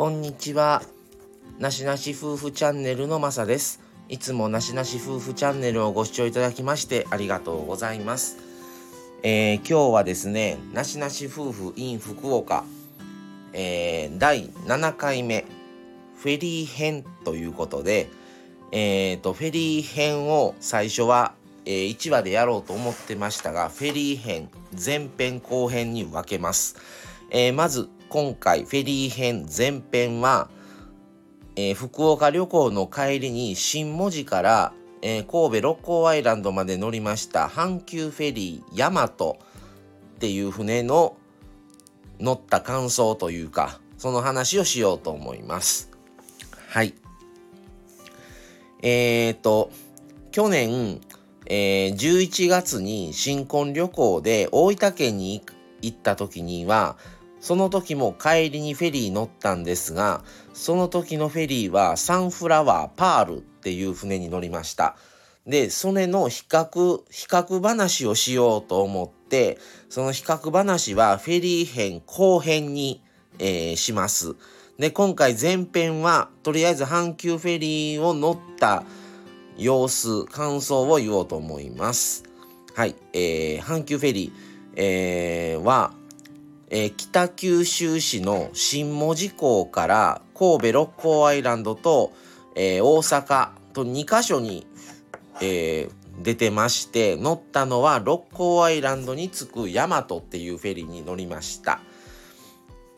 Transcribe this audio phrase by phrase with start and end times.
[0.00, 0.80] こんにちは。
[1.58, 3.82] なしなし夫婦チャンネルのまさです。
[4.08, 8.38] いつもなしなし夫婦チャンネルをご視聴いただきましてありがとうございます。
[9.22, 12.64] えー、今日はですね、なしなし夫婦 in 福岡、
[13.52, 15.44] えー、第7回目、
[16.16, 18.08] フェリー編ということで、
[18.72, 21.34] えーと、フェリー編を最初は、
[21.66, 26.76] えー、1話でやろうと思ってましたが、フェリー編、前編後編に分けます。
[27.30, 30.50] えー、まず今回フェリー編前編は、
[31.54, 39.38] えー、福岡旅行の帰りに新門司から、えー、神戸六甲アイランドまで乗りました阪急フェリーヤマト
[40.16, 41.16] っていう船の
[42.18, 45.90] 乗った感想というかその話をしようと思います。
[46.68, 46.94] はい。
[48.82, 49.70] えっ、ー、と
[50.30, 51.00] 去年、
[51.46, 55.42] えー、11月に新婚旅行で大分県に
[55.82, 56.96] 行った時には
[57.40, 64.96] その時も帰りにフェリー乗ったんですが、その時のフェリーはサンフラワーパールっていう船に乗りました。
[65.46, 73.02] で、それの比較、比較話をしようと思って、その比較話はフェリー編後編に、
[73.38, 74.36] えー、します。
[74.78, 78.84] で、今回前編は、とりあえず阪急フェリーを乗った
[79.56, 82.24] 様子、感想を言おうと思います。
[82.74, 84.32] はい、えー、阪急フェリー、
[84.76, 85.92] えー、は、
[86.70, 92.12] えー、北九州市の新門司港から神戸六甲アイランドと、
[92.54, 94.66] えー、大阪と2カ所に、
[95.42, 101.80] えー、出てまして乗ったのは六甲アイランドに着くヤマトっていうフェリーに乗りました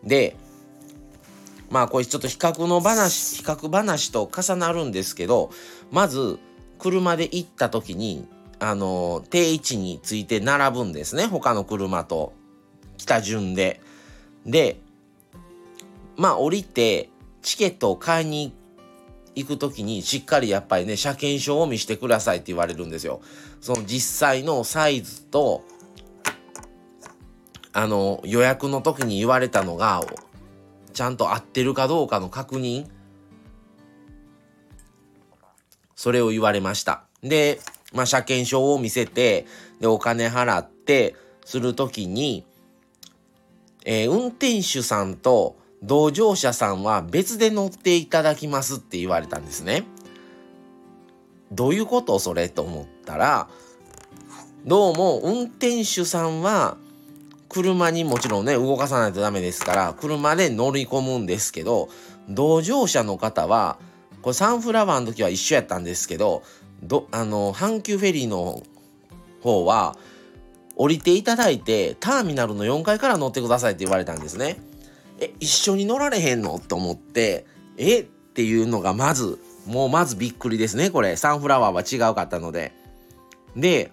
[0.05, 0.37] で
[1.71, 5.51] まあこれちょっと比較の話比較話と重なるんですけど
[5.91, 6.39] まず
[6.79, 8.29] 車で行った時に
[8.59, 12.35] あの定位置について並ぶんですね他の車と。
[13.03, 13.81] 来た順で。
[14.47, 14.81] で、
[16.17, 17.09] まあ降りて
[17.43, 18.55] チケットを買いに
[19.35, 23.21] 行く時にしっかりやっぱりね、車検証を見してくださいって言われるんですよ。
[23.61, 25.65] その実際のサイズと、
[27.73, 30.03] あの、予約の時に言われたのが、
[30.93, 32.87] ちゃんと合ってるかどうかの確認。
[35.97, 37.05] それを言われました。
[37.23, 37.59] で、
[37.93, 39.47] まあ、車検証を見せて、
[39.81, 42.45] で、お金払って、するときに、
[43.85, 49.85] えー、運転手さんと同乗者さんは別で乗っていただきますって言われたんですね。
[51.51, 53.49] どういうことそれと思ったら、
[54.65, 56.77] どうも運転手さんは
[57.53, 61.89] 車にもちろんね、動かさないとダメですから、車で乗り込むんですけど、
[62.29, 63.79] 同乗者の方は、
[64.23, 66.43] これサンフラワーの時は一緒やったんですけど、
[66.83, 68.63] どあの、阪急フェリーの
[69.43, 69.97] 方は、
[70.77, 74.59] 降りていただいてターミナルの4階から乗ってくださいって言われたんですね。
[75.21, 76.59] え一緒に乗られへんの？
[76.59, 77.47] と思って
[77.77, 78.01] え？
[78.01, 82.73] っていうのがまずもうまずびっくりですねこれサンフラワーは違うかったので。
[83.57, 83.93] で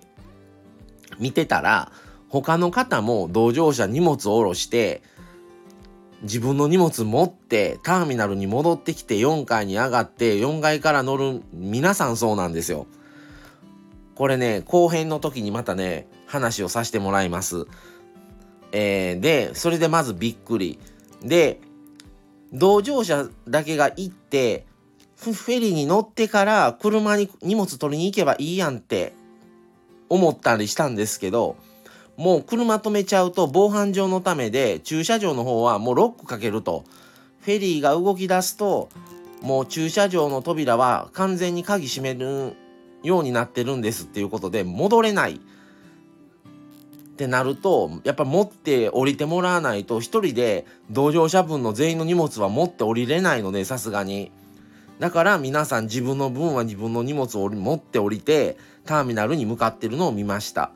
[1.17, 1.91] 見てたら
[2.29, 5.01] 他の方も同乗者荷物を下ろして
[6.21, 12.87] 自分の荷物持ってターミナルに戻ってきて4階に上がって4階から乗る皆さんそうなんですよ。
[14.15, 17.65] これね後編の時にまたね話をさせてもらいます。
[18.71, 20.79] えー、で、それでまずびっくり。
[21.23, 21.59] で、
[22.53, 24.65] 同乗者だけが行って、
[25.17, 29.13] フェリーに乗ってから車に荷物取りに行けばいいやんって
[30.07, 31.57] 思ったりしたんですけど、
[32.15, 36.85] もう車止めちゃうと防犯上のためで駐車場の方はもうロックかけると。
[37.41, 38.89] フェリーが動き出すと、
[39.41, 42.53] もう駐車場の扉は完全に鍵閉める
[43.03, 45.39] ようになってるんですっていうことで戻れない。
[47.19, 54.31] ってなるとやっぱ持って降りてもらわないと一人で同乗者分の全員の荷物は持って降りれないのでさすがに。
[54.99, 60.71] だから皆さん自分の分は自分の荷物を持って降りてターミナルに向かってるのを見ました。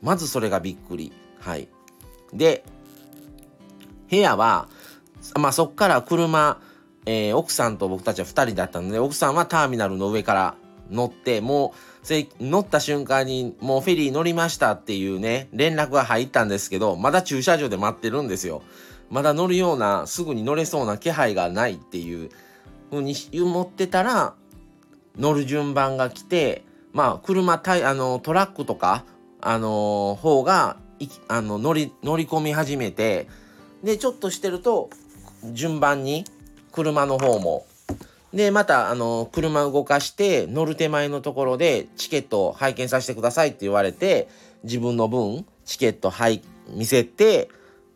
[0.00, 1.12] まずそれがびっくり。
[1.40, 1.68] はい。
[2.32, 2.64] で
[4.08, 4.68] 部屋は
[5.34, 6.60] まあそっから車、
[7.04, 10.54] えー、奥さんと僕たちは2人だったので奥さんはターミナルの上から
[10.88, 11.89] 乗ってもう
[12.40, 18.62] 乗った瞬間にもうフェリー乗りましたっていうね連絡が入ったんですけどまだ駐車場で待ってるんですよ。
[19.10, 22.30] まだ乗るようなすぐに乗れそうな気配がないっていう
[22.90, 24.34] ふうに思ってたら
[25.18, 29.04] 乗る順番が来てまあ車たあのトラックとか
[29.40, 30.76] あの方が
[31.28, 33.26] あの乗り乗り込み始めて
[33.82, 34.90] でちょっとしてると
[35.52, 36.24] 順番に
[36.72, 37.66] 車の方も
[38.32, 44.28] で、また、あの、車動かして乗る手前のところでチケットを拝見させてくださいって言われて、
[44.62, 47.48] 自分の分、チケットはい見せて、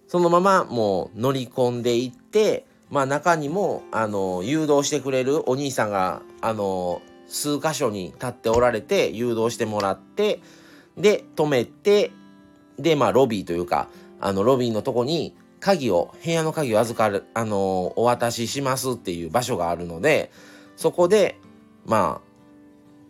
[0.09, 10.41] そのままもう乗り込んでいって、まあ中にも、あの、誘導してくれるお兄さんが、あの、数箇所に立っておられて、誘導してもらって、
[10.97, 12.11] で、止めて、
[12.79, 13.89] で、まあロビーというか、
[14.21, 20.31] あの、ロビーのとこに鍵を、部屋の鍵を預かる、あの、お渡ししますっていう場所があるので、
[20.77, 21.39] そこで、
[21.87, 22.29] まあ、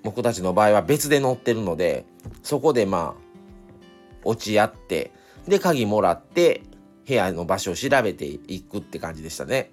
[0.05, 2.06] 僕たちの場合は別で乗ってるので、
[2.45, 3.23] そこでまあ、
[4.23, 5.11] 落ち合って、
[5.49, 6.62] で、鍵もらって、
[7.09, 9.73] 部屋の場所を調べていくって感じでしたね。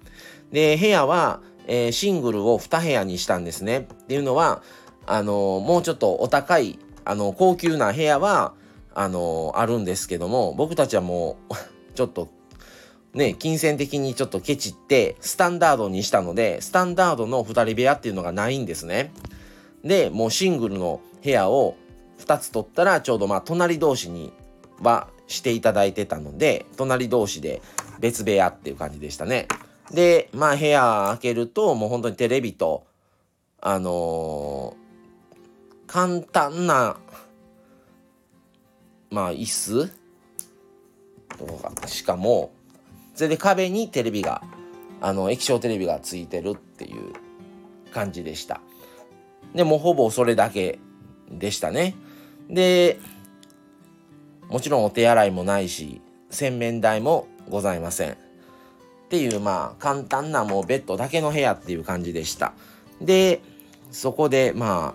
[0.50, 3.78] で、部屋は、えー、シングルを2部屋にしたんですね。
[3.78, 4.60] っていうのは、
[5.06, 8.54] あのー、もうちょっとお高い、あのー、高級な部屋は、
[8.92, 11.54] あのあるんですけども、僕たちはもう
[11.94, 12.28] ちょっと、
[13.14, 19.12] ね、金銭的にちょっとケチって、スタンダードにしたので、スタンダードの2人部屋っていうのがないんですね。
[19.84, 21.76] で、もうシングルの部屋を
[22.20, 24.32] 2つ取ったら、ちょうどまあ、隣同士に
[24.80, 27.60] はしていただいてたので、隣同士で
[28.00, 29.46] 別部屋っていう感じでしたね。
[29.92, 32.86] で、まあ部屋開けると、もう本当にテレビと、
[33.60, 36.96] あのー、簡単な、
[39.10, 39.90] まあ椅子
[41.38, 42.52] とか、しかも、
[43.22, 44.42] それで壁にテレビが、
[45.00, 47.12] あの、液晶テレビがついてるっていう
[47.92, 48.60] 感じでした。
[49.54, 50.80] で、もほぼそれだけ
[51.30, 51.94] でしたね。
[52.50, 52.98] で、
[54.52, 58.16] もちろんお手洗いもないし洗面台もございませんっ
[59.08, 62.52] ていうまあ簡単なもうベッドだけの部屋っていう感じでした
[63.00, 63.40] で
[63.90, 64.94] そこでま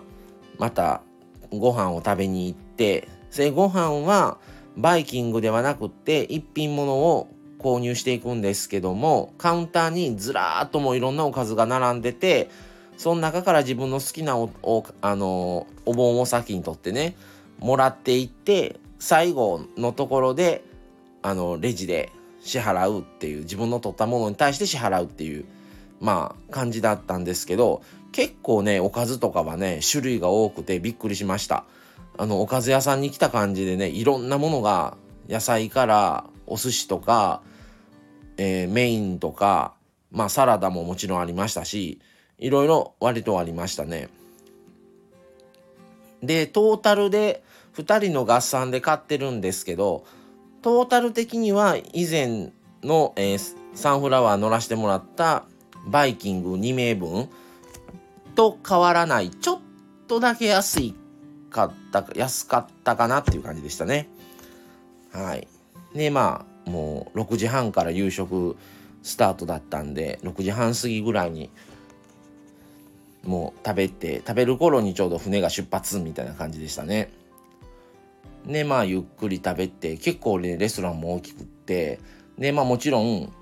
[0.58, 1.02] また
[1.50, 4.38] ご飯を食べに行ってそれご飯は
[4.76, 7.28] バイキングではなくって一品物を
[7.58, 12.50] 購入していくんですけどもカウンターにずらーっともういろんなおかずが並んでて
[12.96, 17.16] その中から自分の好きなおおあのお盆を先にとってね
[17.58, 20.64] もらっていって最後のところで
[21.22, 22.10] あのレジで
[22.40, 25.44] 支払うっていう自分の取ったものに対して支払うっていう
[26.00, 27.82] まあ感じだったんですけど
[28.12, 31.64] 結構ねおかずとかはね種類が多くてびっくりしました。
[32.20, 34.96] あのおかず屋さんに来た感じでねいろんなものが
[35.28, 37.42] 野菜からお寿司とか、
[38.36, 39.74] えー、メインとか
[40.10, 42.00] まあサラダももちろんありましたし
[42.38, 44.08] いろいろ割とありましたね。
[46.22, 47.42] でトータルで
[47.74, 50.04] 2人の合算で買ってるんですけど
[50.62, 52.50] トータル的には以前
[52.82, 55.44] の、えー、サンフラワー乗らせてもらった
[55.86, 57.28] バイキング2名分
[58.34, 59.60] と変わらないちょっ
[60.08, 60.94] とだけ安い
[61.50, 64.08] かった安かったかなっていう感じでしたね。
[65.12, 65.48] はい。
[65.94, 68.56] でまあもう6時半から夕食
[69.02, 71.50] スタートだったんで6時半過ぎぐらいに
[73.24, 77.10] もう食べて食べる頃にちょうど船が出発みたいな感じでしたね。
[78.46, 81.98] でまあゆっくり食べて結構ねレストランも大きくって
[82.38, 83.32] でまあもちろん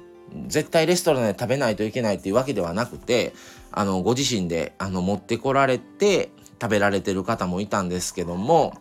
[0.48, 3.32] 絶対レストランで食べないといけないっていうわけではなくて
[3.70, 8.80] あのご自身であの持ってこられて食べられてる方もいたんですけども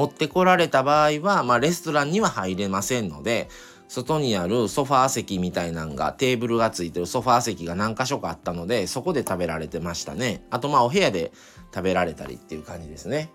[0.00, 3.48] 持ってこられた場合は、まあ、レストランには入れませんので
[3.88, 11.32] 外にあるソファー席みたいなんがテーブルがついてるソファー席が何箇所かあったのでそこで食べられてましたねあとまあお部屋で
[11.74, 13.30] 食べられたりっていう感じですね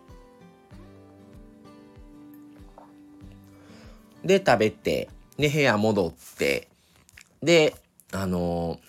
[4.25, 6.68] で、食べて、で、部屋戻って、
[7.44, 7.75] で、
[8.12, 8.80] あのー、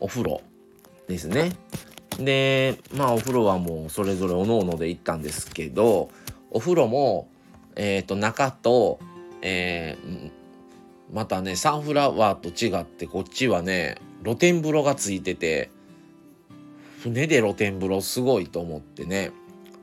[0.00, 0.42] お風呂
[1.08, 1.52] ですね。
[2.18, 6.10] で、まあお風呂はもうそれぞれおのおので行ったんですけど、
[6.50, 7.28] お風呂も、
[7.76, 8.98] えっ、ー、と、中と、
[9.42, 10.30] えー、
[11.12, 15.70] またね、サンフラワーと違って、こっちはね、露天風呂がついてて、
[17.02, 19.30] 船で露天風呂すごいと思ってね、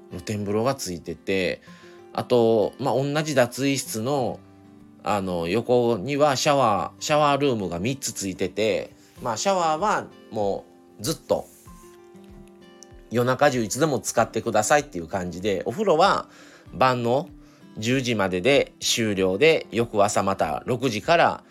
[0.09, 1.61] 露天風呂がついてて、
[2.13, 4.39] あと、まあ、同じ脱衣室の、
[5.03, 10.65] あの、横にはシャワー、シャワールームが3つついてて、まあ、シャワーはも
[10.99, 11.47] うずっと
[13.13, 16.27] 夜中中いつでも使ってくださいっていう感じで、お風呂は
[16.73, 17.29] 晩の
[17.77, 21.43] 10時までで終了で、翌朝また6時から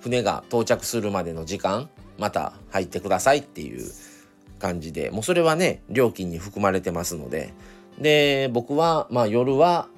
[0.00, 3.90] 船が到着するまでの時間、また入ってくださいっていう
[4.60, 7.52] 感じで、もうそれはね、料金に含まれてますので、
[7.98, 9.88] で僕は、まあ、夜は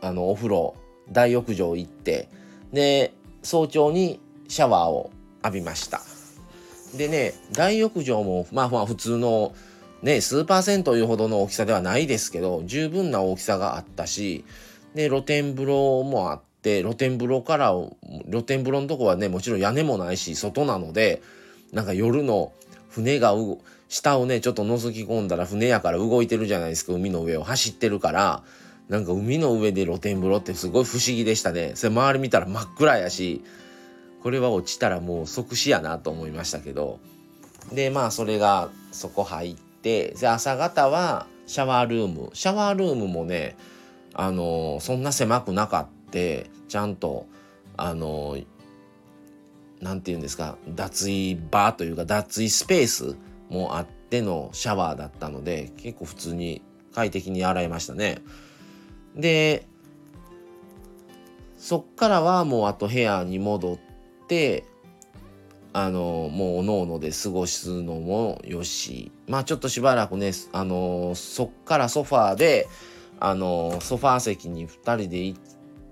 [0.00, 0.74] あのお風呂
[1.10, 2.28] 大浴場行って
[2.72, 3.12] で
[3.42, 5.10] 早朝にシャワーを
[5.42, 6.00] 浴びました。
[6.96, 9.54] でね大浴場もまあまあ普通の
[10.02, 14.44] ね数パーセントいうほどの大きさではないですけど十分な大きさがあったし
[14.94, 17.72] で露天風呂もあって露天風呂から
[18.30, 21.22] 露天風呂のとこはねもちろん屋根もないし外なので
[21.72, 22.52] なんか夜の
[22.88, 23.34] 船が
[23.88, 27.42] 下をねちょっと覗き込んだら船やから動いてるじゃないですか海の上を。
[27.42, 28.42] 走ってるから
[28.88, 31.72] なんか海の上で露天風呂ってすごい不思議でしたね。
[31.74, 33.42] それ周り見たら真っ暗やし
[34.22, 37.00] これは落ちたらもう即死やなと思いましたけど。
[37.72, 43.56] でまあそれがそこ入ってで朝方はシャワールームシャワールームもね
[44.14, 47.26] あのそんな狭くなかってちゃんと
[47.76, 48.38] あの
[49.80, 53.16] 何て言うんですか脱衣場というか脱衣スペース
[53.50, 56.62] もあってのシャワーだったので結構普通に
[56.94, 58.22] 快適に洗いましたね。
[59.14, 59.66] で
[61.58, 63.78] そっからはもうあと部屋に戻っ
[64.28, 64.64] て
[65.76, 72.68] あのもうおのおので過ごすのもよしまあちょっとしばらくねあのそっからソファーで
[73.18, 75.40] あのソファー席に2人で行っ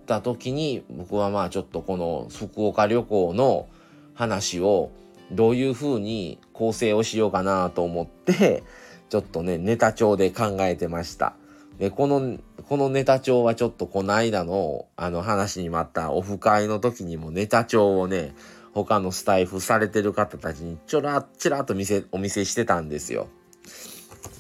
[0.07, 3.69] た時に僕はまあちょっとこの福岡旅行の
[4.15, 4.93] 話を
[5.33, 8.63] どういう風に構成をしようかなと思って
[9.09, 11.35] ちょっとねネタ帳で考えてました。
[11.79, 18.33] でこのこのネタ帳はちょっとこの間のあの話にもあったオフ会の時にもネタ帳をね
[18.73, 23.29] 他のスタイフされてる方たちにちょらちらっと見せお見せしてたんですよ。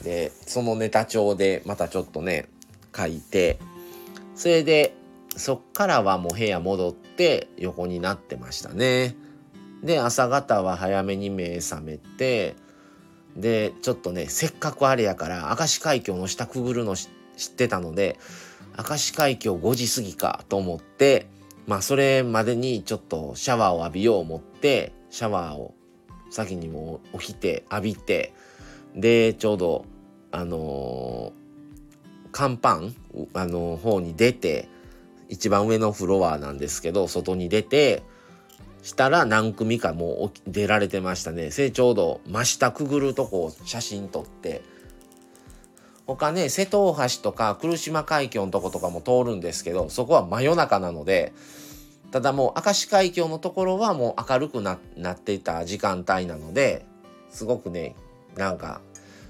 [0.02, 2.48] でそのネタ帳でまたちょっとね
[2.96, 3.58] 書いて
[4.34, 4.94] それで
[5.36, 9.16] そっからはもう部屋戻って横になってましたね。
[9.82, 12.54] で朝方は早めに目覚めて
[13.36, 17.08] でちょっとねせっかくあれやから明石海峡の下くぐるの知っ
[17.56, 18.18] てたので
[18.88, 21.26] 明石海峡5時過ぎかと思って
[21.66, 25.74] まあそれまでにちょっとシャワーを浴びよう思ってシャワーを
[26.30, 28.34] 先にも起きて浴びて
[28.96, 29.84] でちょうど
[30.30, 32.80] あのー、甲板
[33.34, 34.68] あのー、方に出て
[35.28, 38.02] 一番上のフロアなんですけど外に出て
[38.82, 41.50] したら何組かもう出られてましたね。
[41.50, 44.62] それちょうど真下くぐるとこを写真撮って、
[46.06, 51.32] 他ね、瀬戸大橋とか来島海峡のとことかも通るんですけど、そこは真夜中なので、
[52.10, 56.84] ただもう明石海峡のところはもう明るくなってた時間帯なので、
[57.30, 57.94] すごくね、
[58.36, 58.80] なんか、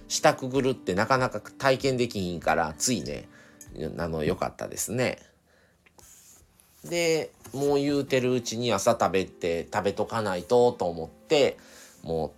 [0.08, 3.28] 下くぐるってなかなか体験できひんから、ついね、
[3.98, 5.18] あの、良かったですね。
[6.84, 11.56] でもう言うてるうちに朝食べて食べとかないとと思って
[12.02, 12.32] も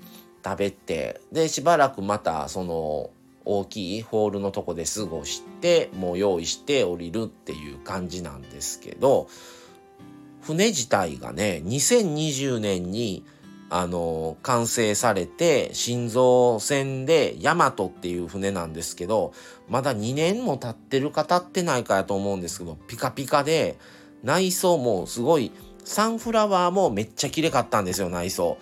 [0.00, 0.04] う
[0.44, 3.10] 食べてでしばらくまたその
[3.44, 9.28] 大きいホールのとこで過ごしてもう用意して降りるっていう感じなんですけど
[10.40, 13.24] 船自体がね2020年に
[13.70, 19.32] あの完成されて心臓船でヤマトっていう船なんですけど
[19.68, 23.78] まだ2年も経ってるか経ってないかやと思うんですけどピカピカで
[24.22, 25.50] 内装もすごい
[25.84, 28.56] サンフラワーもめっちゃ綺麗かったんですよ内装。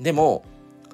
[0.00, 0.44] でも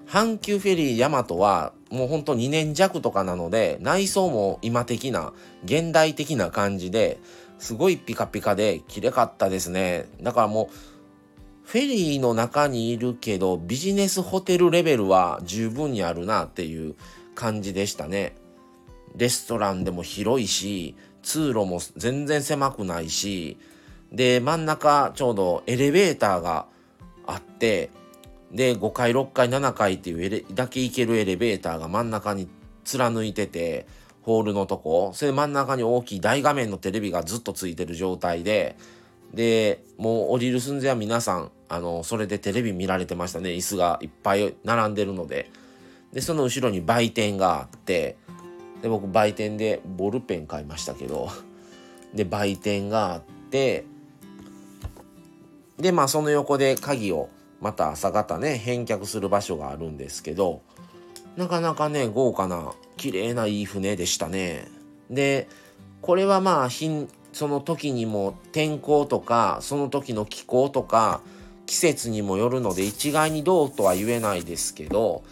[0.08, 5.32] 阪急フェリーヤマトはもうほんと2年弱とかなので内装も今的な
[5.64, 7.18] 現代的な感じで
[7.58, 10.76] すごいピカピカで綺麗かったですねだからもう
[11.64, 16.94] フェリーの中にいるけどビジネスホテルレベルは十分にあるなっていう
[17.34, 18.36] 感じでしたね。
[19.16, 23.58] レストランでも広いし通路も全然狭くないし
[24.12, 26.66] で真ん中ちょうどエレベーターが
[27.26, 27.90] あって
[28.52, 32.48] で5階6階7階っていうだけ行けるエレベーターが真ん中に
[32.84, 33.86] 貫いてて
[34.22, 35.12] ホールのとこ。
[35.14, 38.76] それ真ん中に大きい大画面のテレビがずっとついてる状態で。
[39.34, 43.50] でもう降りる寸前は皆さんあのそれでテレビ見られてましたね。
[43.50, 45.50] 椅子がいっぱい並んでるので。
[46.12, 48.16] でその後ろに売店があって。
[48.82, 51.28] で僕売店でボールペン買いましたけど。
[52.14, 53.84] で売店があって。
[55.78, 57.28] でまあその横で鍵を
[57.60, 60.62] また朝方ね返却する場所があるんですけど
[61.36, 64.68] なかなかね豪華な綺麗ないい船でしたね。
[65.10, 65.48] で
[66.02, 66.68] これはまあ
[67.32, 71.20] その時にも天候とかその時の気候とか
[71.66, 75.24] 季節にもよるので一概にどうとは言えないですけど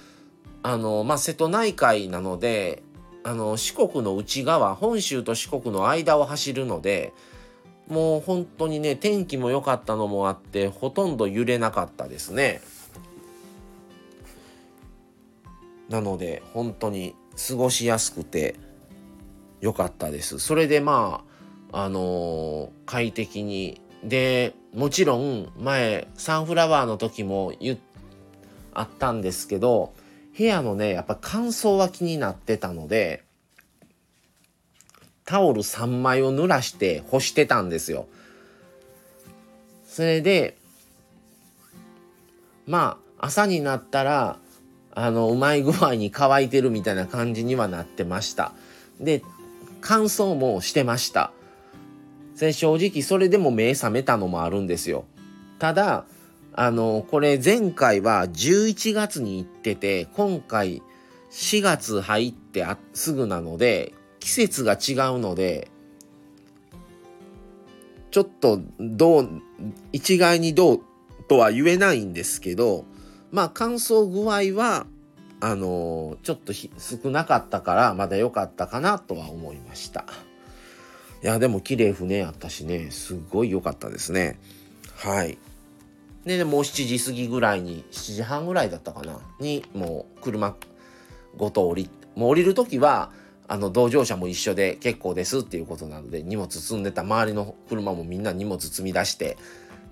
[0.63, 2.83] あのまあ瀬戸内海なので
[3.23, 7.15] あの四国の内側本州と四国の間を走るので
[7.89, 12.61] もう本当にね天気も良かったのもあってほとんど揺れなかったですね。
[15.89, 17.15] なので本当に
[17.49, 18.57] 過ごしやすくて
[19.61, 20.39] 良かったです。
[20.39, 21.25] それでま
[21.73, 27.79] ああのー、快適にでもちろん前サンフラワーの時も言
[28.73, 29.93] あったんですけど
[30.37, 33.24] 部屋のねやっぱ乾燥は気になってたので
[35.25, 38.07] タオル3枚を濡らして干してたんですよ。
[39.87, 40.57] それで
[42.67, 44.39] まあ朝になったら
[44.93, 48.53] あのうまい具合に乾いてるみたいな感じにはなってました。
[49.01, 49.23] で
[49.81, 51.33] 乾燥もしてました。
[52.37, 55.05] 正直それでも目覚めたのもあるんですよ。
[55.59, 56.05] ただ
[56.53, 60.83] あのこれ前回は11月に行ってて今回
[61.31, 63.93] 4月入ってすぐなので
[64.25, 65.71] 季節が違うので
[68.11, 69.43] ちょっとどう
[69.93, 70.81] 一概にどう
[71.29, 72.87] とは言えないんですけど
[73.33, 74.87] まあ乾燥具合は
[75.41, 80.07] あのちょっと少なかったからまだ良かったかなとは思いました。
[81.23, 84.39] いやでも綺麗船やったしねすごい良かったですね。
[84.97, 85.37] はい。
[86.25, 90.57] でもう7時過ぎぐらいに7時半ぐらいだったかなにもう車
[91.37, 93.11] ごと降りもう降りる時は
[93.47, 99.37] あの同乗者も一緒で結構ですっていうことなので荷物積んでた周りの車もみんな荷物積み出して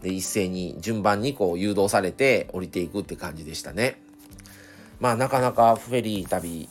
[0.03, 4.01] で一斉に順番にこう誘導されて降りていくって感じでしたね。
[5.01, 6.69] まあなかなかフェリー旅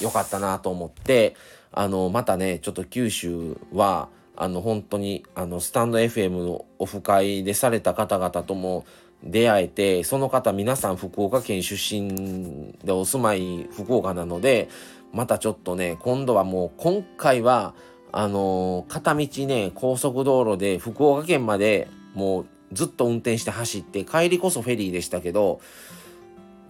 [0.00, 1.36] 良かったなと思って
[1.70, 8.84] あのまたねちょっと九州はあの本当にあのスタンド FM のオフ会でされた方々とも
[9.22, 14.68] 出会えてその方皆さん福岡県出身でお住まい福岡なので
[15.14, 17.74] またちょっとね今度はもう今回は
[18.12, 25.60] あのー、片道ね高速道路で福岡県までもうずっと運転して走って帰りこそフェリーでしたけど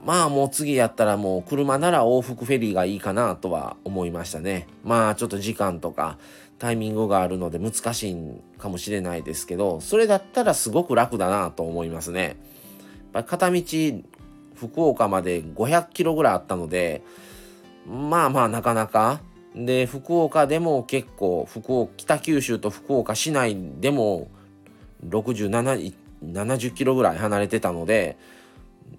[0.05, 6.19] まあもう次やったらもう車なら往復フェリーがいいかなとは思いましたねまあちょっと時間とか
[6.59, 8.17] タイミングがあるので難しい
[8.59, 12.37] かもしれないですけどそれだったらすごく楽だなと思いますね。
[13.13, 13.63] やっぱ片道
[14.55, 17.03] 福岡まで500キロぐらいあったので
[17.87, 19.21] まあまあなかなか。
[19.55, 24.29] で福岡でも結構福岡北九州と福岡市内でも
[25.09, 28.17] 6770キロぐらい離れてたので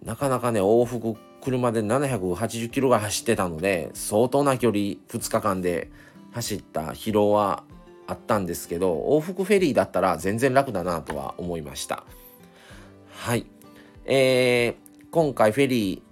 [0.05, 5.91] なかなかね往復車で780キロが走ってたので相当な距離2日間で
[6.31, 7.63] 走った疲労は
[8.07, 12.03] あったんですけど往復フェリーだったら全然楽だなとは思いました。
[13.11, 13.45] はい。
[14.05, 16.03] えー、今回フェリ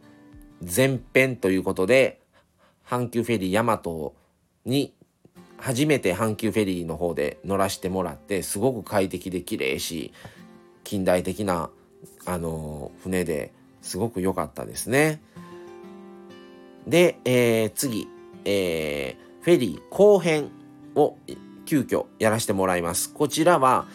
[0.63, 2.22] ー前編ということで
[2.93, 4.13] 阪急フェリーヤマト
[4.65, 4.93] に
[5.57, 10.13] 初めて阪急フェリーの方で乗らせてもらってすごく快適で綺麗し
[10.83, 11.69] 近代的な
[12.25, 13.51] あの船で
[13.81, 15.21] すごく良かったですね。
[16.87, 18.07] で、えー、次、
[18.45, 20.51] えー、フェリー後編
[20.95, 21.17] を
[21.65, 23.13] 急遽やらせてもらいます。
[23.13, 23.87] こちらは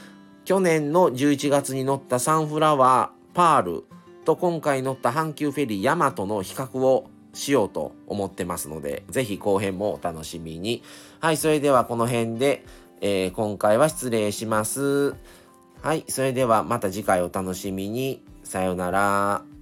[0.44, 3.84] 去年の11月に乗ったサンフラワーパール
[4.24, 10.82] と今回乗った阪急フェリーヤマトの比較をしようと思ってますので、ぜひ後編もお楽しみに。
[11.20, 12.64] はい、それではこの辺で、
[13.00, 15.14] えー、今回は失礼します。
[15.80, 18.22] はい、それではまた次回お楽しみに。
[18.42, 19.57] さようなら。